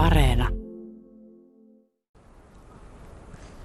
[0.00, 0.48] Areena.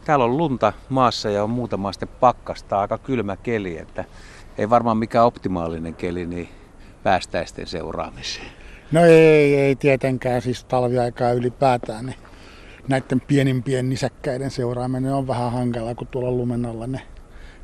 [0.06, 4.06] Täällä on lunta maassa ja on muutama sitten pakkasta, aika kylmä keli, että
[4.58, 6.50] ei varmaan mikään optimaalinen keli niin
[7.04, 8.48] päästäisten seuraamiseen.
[8.92, 12.06] No ei, ei tietenkään, siis talviaikaa ylipäätään.
[12.06, 12.18] Niin
[12.88, 17.02] näiden pienimpien nisäkkäiden seuraaminen on vähän hankalaa, kun tuolla lumen alla ne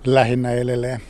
[0.06, 1.02] lähinnä elelee.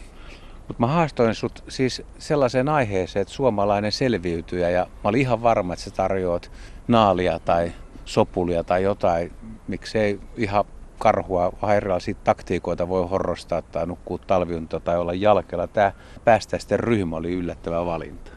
[0.68, 5.73] Mutta mä haastoin sut siis sellaiseen aiheeseen, että suomalainen selviytyjä ja mä olin ihan varma,
[5.73, 6.52] että sä tarjoat
[6.92, 7.71] naalia tai
[8.05, 9.32] sopulia tai jotain,
[9.68, 10.65] miksei ihan
[11.00, 15.68] karhua, vähän erilaisia taktiikoita voi horrostaa tai nukkua talviunta tai olla jalkella.
[15.68, 15.92] Tämä
[16.25, 18.32] päästäisten ryhmä oli yllättävä valinta.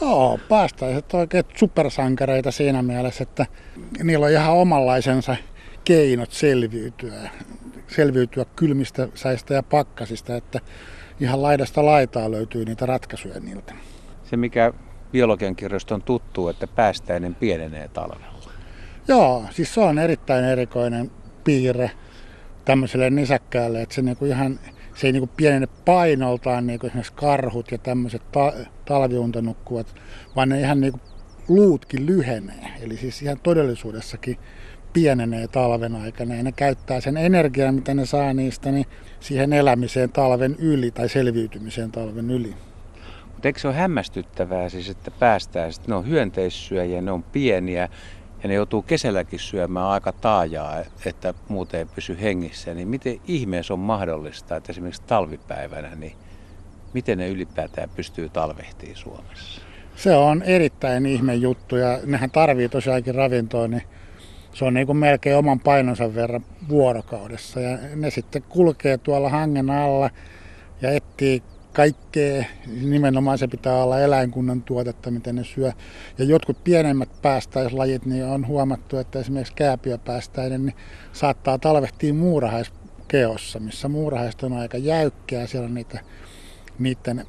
[0.00, 3.46] Joo, päästäiset oikein supersankareita siinä mielessä, että
[4.02, 5.36] niillä on ihan omanlaisensa
[5.84, 7.30] keinot selviytyä,
[7.86, 10.60] selviytyä kylmistä säistä ja pakkasista, että
[11.20, 13.74] ihan laidasta laitaa löytyy niitä ratkaisuja niiltä.
[14.24, 14.72] Se mikä
[15.12, 18.38] biologian kirjoista on tuttu, että päästäinen pienenee talvella.
[19.08, 21.10] Joo, siis se on erittäin erikoinen
[21.44, 21.90] piirre
[22.64, 24.58] tämmöiselle nisäkkäälle, että se niinku ihan
[24.94, 28.52] se ei niinku pienene painoltaan niin kuin esimerkiksi karhut ja tämmöiset ta-
[28.84, 29.94] talviuntanukkuvat,
[30.36, 31.00] vaan ne ihan niinku
[31.48, 32.66] luutkin lyhenee.
[32.80, 34.38] Eli siis ihan todellisuudessakin
[34.92, 38.86] pienenee talven aikana ja ne käyttää sen energiaa, mitä ne saa niistä, niin
[39.20, 42.54] siihen elämiseen talven yli tai selviytymiseen talven yli.
[43.38, 47.88] Mutta eikö se ole hämmästyttävää siis, että päästään, ne on hyönteissyöjiä, ne on pieniä
[48.42, 53.74] ja ne joutuu kesälläkin syömään aika taajaa, että muuten ei pysy hengissä, niin miten ihmeessä
[53.74, 56.12] on mahdollista, että esimerkiksi talvipäivänä, niin
[56.94, 59.62] miten ne ylipäätään pystyy talvehtiin Suomessa?
[59.96, 63.82] Se on erittäin ihme juttu ja nehän tarvii tosiaankin ravintoa, niin
[64.54, 67.60] se on niin kuin melkein oman painonsa verran vuorokaudessa.
[67.60, 70.10] Ja ne sitten kulkee tuolla hangen alla
[70.82, 71.42] ja etsii
[71.78, 72.44] kaikkea.
[72.82, 75.72] Nimenomaan se pitää olla eläinkunnan tuotetta, miten ne syö.
[76.18, 80.76] Ja jotkut pienemmät päästäislajit, niin on huomattu, että esimerkiksi kääpiöpäästäinen niin
[81.12, 85.46] saattaa talvehtia muurahaiskeossa, missä muurahaiset on aika jäykkiä.
[85.46, 86.00] Siellä on niitä
[86.78, 87.26] niiden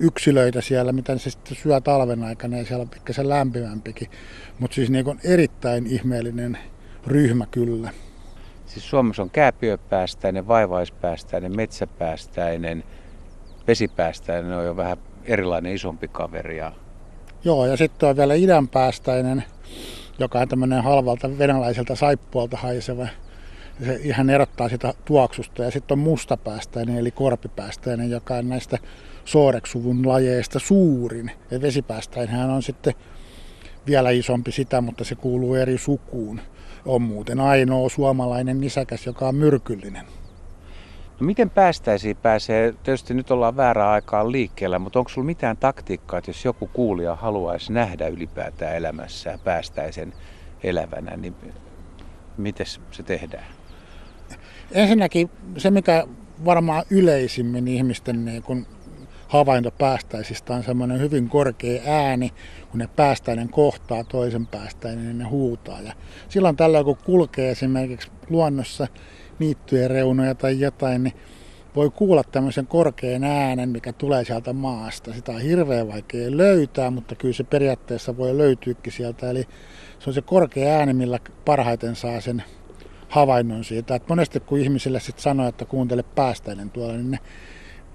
[0.00, 4.08] yksilöitä siellä, mitä se sitten syö talven aikana ja siellä on pikkasen lämpimämpikin.
[4.58, 6.58] Mutta siis niin on erittäin ihmeellinen
[7.06, 7.90] ryhmä kyllä.
[8.66, 12.84] Siis Suomessa on kääpiöpäästäinen, vaivaispäästäinen, metsäpäästäinen,
[13.68, 16.56] vesipäästäinen, ne on jo vähän erilainen isompi kaveri.
[16.56, 16.72] Ja...
[17.44, 19.44] Joo, ja sitten on vielä idänpäästäinen,
[20.18, 23.06] joka on tämmöinen halvalta venäläiseltä saippualta haiseva
[23.86, 25.62] se ihan erottaa sitä tuoksusta.
[25.62, 28.78] Ja sitten on mustapäästäinen eli korpipäästäinen, joka on näistä
[29.24, 31.30] sooreksuvun lajeista suurin.
[31.50, 32.94] Ja vesipäästäinhän on sitten
[33.86, 36.40] vielä isompi sitä, mutta se kuuluu eri sukuun.
[36.86, 40.06] On muuten ainoa suomalainen nisäkäs, joka on myrkyllinen.
[41.20, 42.74] No miten päästäisiin pääsee?
[42.82, 47.16] Tietysti nyt ollaan väärää aikaa liikkeellä, mutta onko sulla mitään taktiikkaa, että jos joku kuulija
[47.16, 50.12] haluaisi nähdä ylipäätään elämässä päästäisen
[50.62, 51.34] elävänä, niin
[52.36, 53.44] miten se tehdään?
[54.72, 56.06] Ensinnäkin se, mikä
[56.44, 58.66] varmaan yleisimmin ihmisten niin kun
[59.28, 62.30] havainto päästäisistä on semmoinen hyvin korkea ääni,
[62.70, 65.80] kun ne päästäinen kohtaa toisen päästäinen, niin ne huutaa.
[65.80, 65.92] Ja
[66.28, 68.86] silloin tällä kun kulkee esimerkiksi luonnossa
[69.38, 71.14] niittyjen reunoja tai jotain, niin
[71.76, 75.12] voi kuulla tämmöisen korkean äänen, mikä tulee sieltä maasta.
[75.12, 79.30] Sitä on hirveän vaikea löytää, mutta kyllä se periaatteessa voi löytyykin sieltä.
[79.30, 79.48] Eli
[79.98, 82.42] se on se korkea ääni, millä parhaiten saa sen
[83.08, 83.94] havainnon siitä.
[83.94, 87.18] Että monesti kun ihmisille sitten sanoo, että kuuntele päästäinen tuolla, niin ne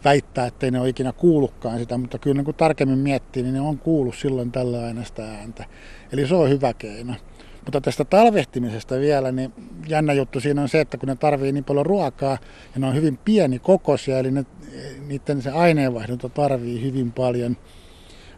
[0.03, 3.61] väittää, että ne ole ikinä kuullutkaan sitä, mutta kyllä niin kun tarkemmin miettii, niin ne
[3.61, 5.65] on kuullut silloin tällä aina sitä ääntä.
[6.11, 7.13] Eli se on hyvä keino.
[7.65, 9.53] Mutta tästä talvehtimisesta vielä, niin
[9.87, 12.37] jännä juttu siinä on se, että kun ne tarvii niin paljon ruokaa
[12.73, 14.45] ja ne on hyvin pieni kokoisia, eli ne,
[15.07, 17.57] niiden se aineenvaihdunta tarvii hyvin paljon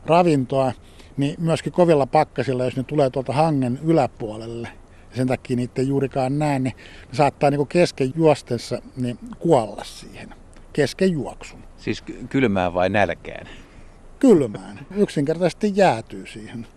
[0.05, 0.71] ravintoa,
[1.17, 4.67] niin myöskin kovilla pakkasilla, jos ne tulee tuolta hangen yläpuolelle,
[5.09, 6.75] ja sen takia niitä ei juurikaan näe, niin
[7.09, 10.29] ne saattaa niin kesken juostensa niin kuolla siihen,
[10.73, 11.59] kesken juoksun.
[11.77, 13.47] Siis kylmään vai nälkään?
[14.19, 14.79] Kylmään.
[14.95, 16.67] Yksinkertaisesti jäätyy siihen.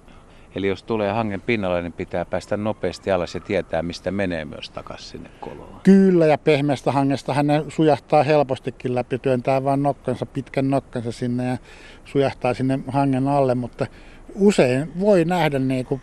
[0.54, 4.70] Eli jos tulee hangen pinnalle, niin pitää päästä nopeasti alas ja tietää, mistä menee myös
[4.70, 5.80] takaisin sinne koloon.
[5.82, 11.58] Kyllä, ja pehmeästä hangesta hän sujahtaa helpostikin läpi, työntää vain nokkansa, pitkän nokkansa sinne ja
[12.04, 13.86] sujahtaa sinne hangen alle, mutta
[14.34, 16.00] usein voi nähdä, niin kun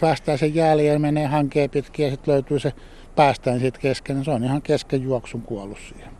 [0.00, 2.72] päästään sen jäljen, menee hankeen pitkin ja sitten löytyy se
[3.16, 6.19] päästään siitä kesken, niin se on ihan kesken juoksun kuollut siihen.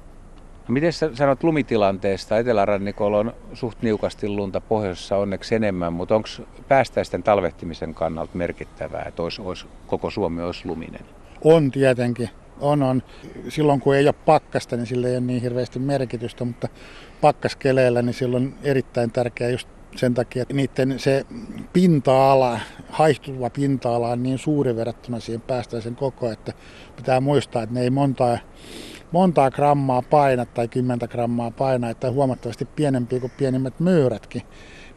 [0.71, 2.39] No miten sä sanot lumitilanteesta?
[2.39, 6.29] Etelärannikolla on suht niukasti lunta, pohjoisessa onneksi enemmän, mutta onko
[6.69, 11.01] päästäisten talvehtimisen kannalta merkittävää, että olisi, olisi, koko Suomi olisi luminen?
[11.45, 12.31] On tietenkin.
[12.61, 13.03] On, on.
[13.49, 16.69] Silloin kun ei ole pakkasta, niin sillä ei ole niin hirveästi merkitystä, mutta
[17.21, 21.27] pakkaskeleillä niin silloin on erittäin tärkeää just sen takia, että niiden se
[21.73, 26.53] pinta-ala, haihtuva pinta-ala on niin suuri verrattuna siihen päästäisen koko, että
[26.97, 28.39] pitää muistaa, että ne ei montaa,
[29.13, 34.43] montaa grammaa paina tai kymmentä grammaa paina, että huomattavasti pienempiä kuin pienimmät myyrätkin.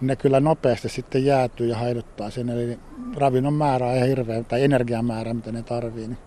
[0.02, 2.50] Niin ne kyllä nopeasti sitten jäätyy ja haiduttaa sen.
[2.50, 2.80] Eli
[3.16, 6.08] ravinnon määrä on ihan hirveä, tai energian määrä, mitä ne tarvii.
[6.08, 6.18] Niin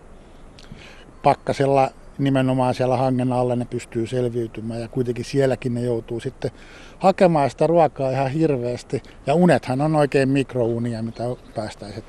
[1.23, 6.51] pakkasella nimenomaan siellä hangen alla ne pystyy selviytymään ja kuitenkin sielläkin ne joutuu sitten
[6.99, 9.03] hakemaan sitä ruokaa ihan hirveästi.
[9.27, 11.23] Ja unethan on oikein mikrounia, mitä
[11.55, 12.05] päästäiset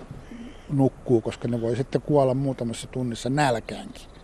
[0.72, 4.18] nukkuu, koska ne voi sitten kuolla muutamassa tunnissa nälkäänkin.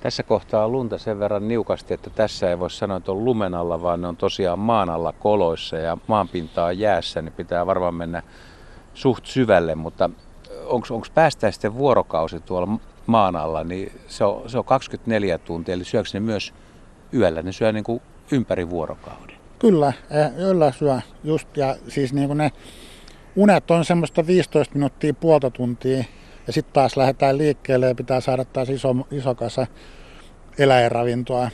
[0.00, 3.54] Tässä kohtaa on lunta sen verran niukasti, että tässä ei voi sanoa, että on lumen
[3.54, 7.94] alla, vaan ne on tosiaan maan alla koloissa ja maanpinta on jäässä, niin pitää varmaan
[7.94, 8.22] mennä
[8.94, 10.10] suht syvälle, mutta
[10.66, 16.14] onko päästäisten vuorokausi tuolla maan alla, niin se on, se on 24 tuntia, eli syöks
[16.14, 16.54] ne myös
[17.14, 19.36] yöllä, ne syö niin kuin ympäri vuorokauden.
[19.58, 22.52] Kyllä, eh, yöllä syö just, ja siis niin kuin ne
[23.36, 26.04] unet on semmoista 15 minuuttia, puolta tuntia,
[26.46, 29.66] ja sitten taas lähdetään liikkeelle ja pitää saada taas iso, iso kasa
[30.58, 31.50] eläinravintoa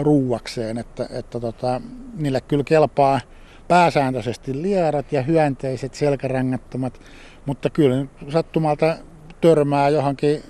[0.00, 1.80] ruuakseen, että, että tota,
[2.16, 3.20] niille kyllä kelpaa
[3.68, 7.00] pääsääntöisesti lierat ja hyönteiset selkärangattomat,
[7.46, 8.96] mutta kyllä sattumalta
[9.40, 10.42] törmää johonkin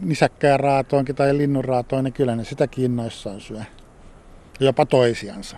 [0.00, 3.60] nisäkkään raatoonkin tai linnunraatoon, niin kyllä ne sitä innoissaan syö.
[4.60, 5.56] Jopa toisiansa.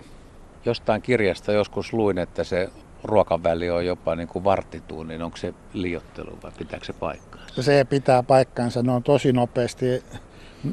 [0.65, 2.69] Jostain kirjasta joskus luin, että se
[3.03, 7.41] ruokaväli on jopa niin kuin varttituun, onko se liiottelu vai pitääkö se paikkaa?
[7.59, 8.83] Se pitää paikkansa.
[8.83, 10.03] Ne on tosi nopeasti,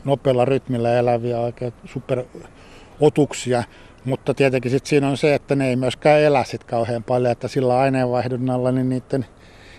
[0.04, 3.64] nopealla rytmillä eläviä oikein superotuksia.
[4.04, 7.48] Mutta tietenkin sit siinä on se, että ne ei myöskään elä sit kauhean paljon, että
[7.48, 9.26] sillä aineenvaihdunnalla niin niiden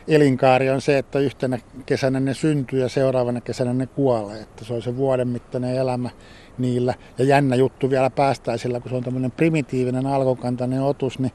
[0.07, 4.41] elinkaari on se, että yhtenä kesänä ne syntyy ja seuraavana kesänä ne kuolee.
[4.41, 6.09] Että se on se vuoden mittainen elämä
[6.57, 6.93] niillä.
[7.17, 11.31] Ja jännä juttu vielä päästäisillä, kun se on tämmöinen primitiivinen alkukantainen otus, niin,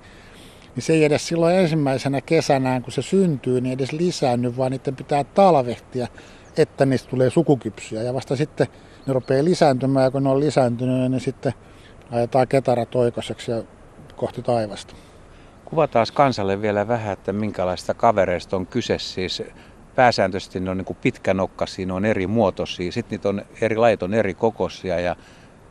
[0.75, 4.97] niin se ei edes silloin ensimmäisenä kesänään, kun se syntyy, niin edes lisäänny, vaan niiden
[4.97, 6.07] pitää talvehtia,
[6.57, 8.03] että niistä tulee sukukypsyjä.
[8.03, 8.67] Ja vasta sitten
[9.07, 11.53] ne rupeaa lisääntymään, ja kun ne on lisääntynyt, niin sitten
[12.11, 13.63] ajetaan ketara toikoseksi ja
[14.17, 14.95] kohti taivasta.
[15.65, 18.99] Kuvataan kansalle vielä vähän, että minkälaista kavereista on kyse.
[18.99, 19.43] Siis
[19.95, 24.15] pääsääntöisesti ne on niin pitkänokkaisia, ne on eri muotoisia, sitten niitä on eri lajit on
[24.15, 25.17] eri kokoisia ja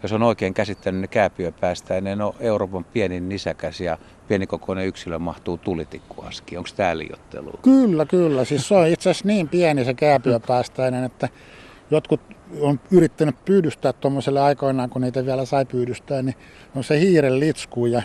[0.04, 5.58] jos on oikein käsittänyt ne kääpiöpäästä, ne on Euroopan pienin nisäkäs ja pienikokoinen yksilö mahtuu
[5.58, 6.58] tulitikkuaski.
[6.58, 7.52] Onko tämä liiottelu?
[7.62, 8.46] Kyllä, kyllä.
[8.46, 11.30] Siis se on itse asiassa niin pieni se kääpiöpäästäinen, että
[11.92, 12.22] jotkut
[12.62, 16.36] on yrittänyt pyydystää tuommoiselle aikoinaan, kun niitä vielä sai pyydystää, niin
[16.76, 18.02] on se hiiren litsku ja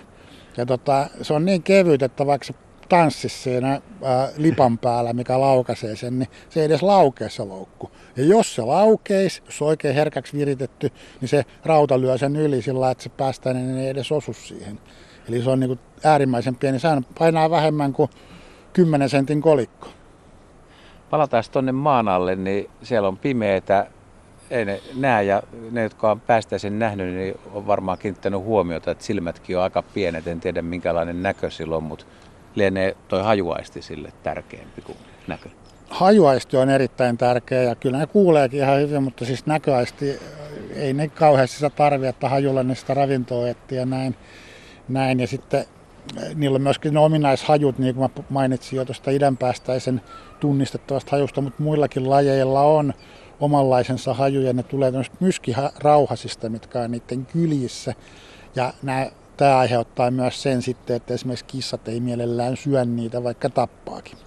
[0.57, 2.55] ja tota, se on niin kevyt, että vaikka se
[2.89, 7.91] tanssisi siinä ää, lipan päällä, mikä laukaisee sen, niin se ei edes laukea se loukku.
[8.17, 10.91] Ja jos se laukeisi, jos oikein herkäksi viritetty,
[11.21, 14.81] niin se rauta lyö sen yli sillä että se päästää, niin ei edes osu siihen.
[15.29, 16.79] Eli se on niin kuin äärimmäisen pieni.
[16.79, 18.11] Sehän painaa vähemmän kuin
[18.73, 19.89] 10 sentin kolikko.
[21.11, 23.87] Palataan tuonne maan alle, niin siellä on pimeätä,
[24.51, 29.05] ei ne näe ja ne, jotka on päästäisen nähnyt, niin on varmaan kiinnittänyt huomiota, että
[29.05, 30.27] silmätkin on aika pienet.
[30.27, 32.07] En tiedä minkälainen näkö silloin, mutta
[32.57, 35.49] lienee toi hajuaisti sille tärkeämpi kuin näkö.
[35.91, 40.19] Hajuaisti on erittäin tärkeä ja kyllä ne kuuleekin ihan hyvin, mutta siis näköaisti
[40.75, 44.17] ei ne kauheasti sitä tarvitse, että hajulla ne sitä ravintoa etsiä ja näin.
[44.89, 45.21] näin.
[45.21, 45.65] Ja sitten
[46.23, 50.01] eh, niillä on myöskin ne ominaishajut, niin kuin mä mainitsin jo tuosta idänpäästäisen
[50.41, 52.95] tunnistettavasta hajusta, mutta muillakin lajeilla on
[53.41, 54.53] omanlaisensa hajuja.
[54.53, 57.95] Ne tulee myskirauhasista, mitkä on niiden kylissä.
[58.57, 59.07] Ja nämä,
[59.37, 64.19] tämä aiheuttaa myös sen sitten, että esimerkiksi kissat ei mielellään syö niitä, vaikka tappaakin.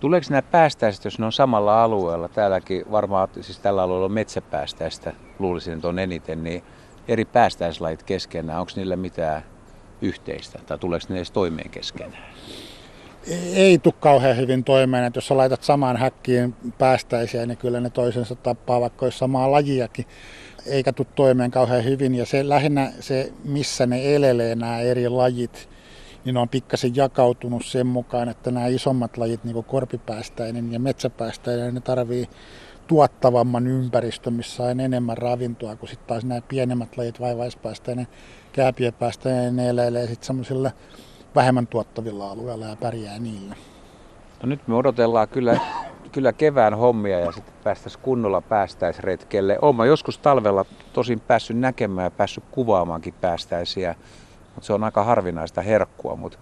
[0.00, 5.12] Tuleeko nämä päästäiset, jos ne on samalla alueella, täälläkin varmaan, siis tällä alueella on metsäpäästäistä,
[5.38, 6.62] luulisin, että on eniten, niin
[7.08, 9.42] eri päästäislajit keskenään, onko niillä mitään
[10.02, 12.22] yhteistä, tai tuleeko ne edes toimeen keskenään?
[13.54, 17.90] ei tule kauhean hyvin toimeen, että jos sä laitat samaan häkkiin päästäisiä, niin kyllä ne
[17.90, 20.06] toisensa tappaa, vaikka olisi samaa lajiakin,
[20.66, 22.14] eikä tule toimeen kauhean hyvin.
[22.14, 25.68] Ja se lähinnä se, missä ne elelee nämä eri lajit,
[26.24, 30.80] niin ne on pikkasen jakautunut sen mukaan, että nämä isommat lajit, niin kuin korpipäästäinen ja
[30.80, 32.28] metsäpäästäinen, ne tarvii
[32.86, 38.06] tuottavamman ympäristön, missä on enemmän ravintoa, kun sitten taas nämä pienemmät lajit, vaivaispäästäinen,
[38.52, 40.70] kääpiöpäästäinen, ne eleilee sitten semmoisilla
[41.34, 43.56] vähemmän tuottavilla alueilla ja pärjää niillä.
[44.42, 45.60] No nyt me odotellaan kyllä,
[46.18, 49.58] kyllä kevään hommia ja sitten päästäisiin kunnolla päästäisretkelle.
[49.62, 53.94] Olen joskus talvella tosin päässyt näkemään ja päässyt kuvaamaankin päästäisiä,
[54.54, 56.16] mutta se on aika harvinaista herkkua.
[56.16, 56.38] Mutta,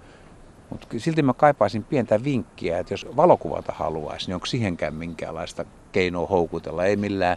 [0.71, 6.27] mutta silti mä kaipaisin pientä vinkkiä, että jos valokuvata haluaisi, niin onko siihenkään minkäänlaista keinoa
[6.27, 6.85] houkutella?
[6.85, 7.37] Ei millään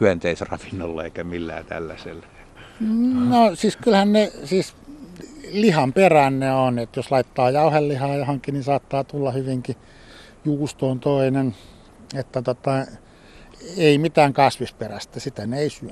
[0.00, 2.26] hyönteisravinnolla eikä millään tällaisella.
[3.28, 4.74] No siis kyllähän ne, siis
[5.52, 9.76] lihan perään ne on, että jos laittaa jauhelihaa johonkin, niin saattaa tulla hyvinkin
[10.44, 11.54] juustoon toinen.
[12.14, 12.86] Että tota,
[13.76, 15.90] ei mitään kasvisperäistä, sitä ne ei syö.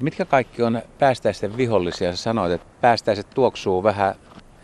[0.00, 2.16] Mitkä kaikki on päästäisten vihollisia?
[2.16, 4.14] Sä sanoit, että päästäiset tuoksuu vähän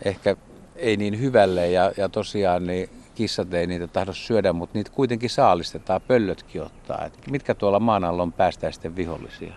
[0.05, 0.35] ehkä
[0.75, 5.29] ei niin hyvälle ja, ja tosiaan niin kissat ei niitä tahdo syödä, mutta niitä kuitenkin
[5.29, 7.05] saalistetaan, pöllötkin ottaa.
[7.05, 9.53] Et mitkä tuolla maan alla on päästäisten vihollisia?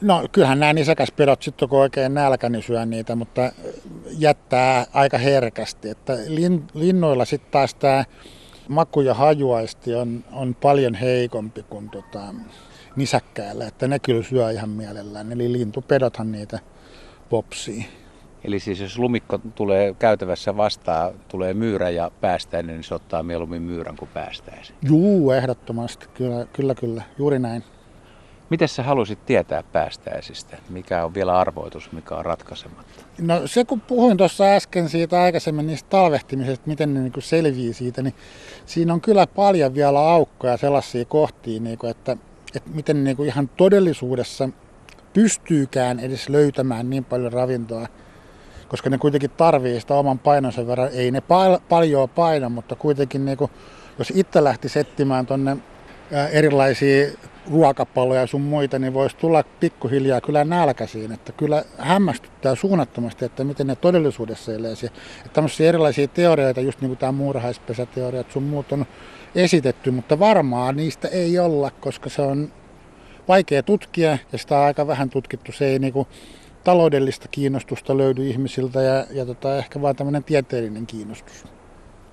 [0.00, 3.52] No kyllähän nämä nisäkäspedot sitten kun oikein nälkä, niin syö niitä, mutta
[4.18, 5.88] jättää aika herkästi.
[5.88, 8.04] Että lin, linnoilla sitten taas tämä
[8.68, 12.34] maku- ja hajuaisti on, on paljon heikompi kuin tota,
[12.96, 15.32] nisäkkäällä, että ne kyllä syö ihan mielellään.
[15.32, 16.58] Eli lintupedothan niitä
[17.30, 17.86] popsii.
[18.44, 23.62] Eli siis jos lumikko tulee käytävässä vastaan, tulee myyrä ja päästäinen, niin se ottaa mieluummin
[23.62, 24.76] myyrän kuin päästäisen.
[24.88, 26.06] Juu, ehdottomasti.
[26.14, 27.02] Kyllä, kyllä, kyllä.
[27.18, 27.64] Juuri näin.
[28.50, 30.56] Miten sä halusit tietää päästäisistä?
[30.68, 33.04] Mikä on vielä arvoitus, mikä on ratkaisematta?
[33.20, 38.02] No se kun puhuin tuossa äsken siitä aikaisemmin niistä talvehtimisesta, miten ne niin selvii siitä,
[38.02, 38.14] niin
[38.66, 42.16] siinä on kyllä paljon vielä aukkoja sellaisia kohtia, niin kuin, että,
[42.54, 44.48] että miten niin kuin ihan todellisuudessa
[45.12, 47.86] pystyykään edes löytämään niin paljon ravintoa,
[48.68, 50.90] koska ne kuitenkin tarvii sitä oman painonsa verran.
[50.92, 53.50] Ei ne pal- paljon paina, mutta kuitenkin niin kuin,
[53.98, 55.56] jos itse lähti settimään tuonne
[56.32, 57.06] erilaisia
[57.50, 61.12] ruokapalloja ja sun muita, niin voisi tulla pikkuhiljaa kyllä nälkäisiin.
[61.12, 64.72] Että kyllä hämmästyttää suunnattomasti, että miten ne todellisuudessa elää.
[64.72, 68.86] Että tämmöisiä erilaisia teorioita, just niin kuin tämä muurahaispesäteoria, että sun muut on
[69.34, 72.52] esitetty, mutta varmaan niistä ei olla, koska se on
[73.28, 75.52] vaikea tutkia ja sitä on aika vähän tutkittu.
[75.52, 76.06] Se ei niinku
[76.64, 81.55] taloudellista kiinnostusta löydy ihmisiltä ja, ja tota, ehkä vaan tämmöinen tieteellinen kiinnostus.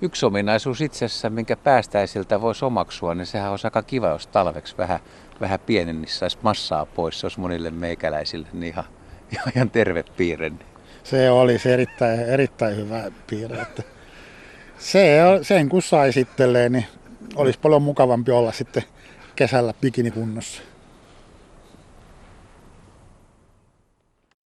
[0.04, 5.00] Yksi ominaisuus itsessä, minkä päästäisiltä voisi omaksua, niin sehän olisi aika kiva, jos talveksi vähän,
[5.40, 7.20] vähän pienennissä saisi massaa pois.
[7.20, 8.84] Se olisi monille meikäläisille niin ihan,
[9.56, 10.52] ihan terve piirre.
[11.04, 13.60] Se olisi erittäin, erittäin hyvä piirre.
[13.60, 13.82] Että
[14.78, 16.86] se, sen kun sai sitten, niin
[17.36, 18.82] olisi paljon mukavampi olla sitten
[19.36, 20.62] kesällä bikinikunnossa.